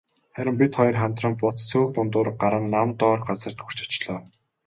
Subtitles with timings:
[0.35, 4.19] Харин бид хоёр хамтран бут сөөг дундуур гаран нам доор газарт хүрч очлоо.